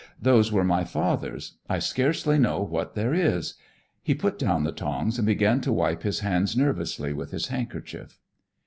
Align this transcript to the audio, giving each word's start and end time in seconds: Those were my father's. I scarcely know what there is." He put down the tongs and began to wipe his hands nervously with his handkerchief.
Those 0.19 0.51
were 0.51 0.63
my 0.63 0.83
father's. 0.83 1.59
I 1.69 1.77
scarcely 1.77 2.39
know 2.39 2.59
what 2.63 2.95
there 2.95 3.13
is." 3.13 3.53
He 4.01 4.15
put 4.15 4.39
down 4.39 4.63
the 4.63 4.71
tongs 4.71 5.19
and 5.19 5.27
began 5.27 5.61
to 5.61 5.71
wipe 5.71 6.01
his 6.01 6.21
hands 6.21 6.57
nervously 6.57 7.13
with 7.13 7.29
his 7.29 7.49
handkerchief. 7.49 8.19